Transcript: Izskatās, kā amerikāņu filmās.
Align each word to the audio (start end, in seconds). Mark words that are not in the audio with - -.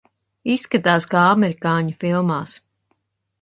Izskatās, 0.53 1.07
kā 1.11 1.21
amerikāņu 1.33 1.95
filmās. 2.05 2.57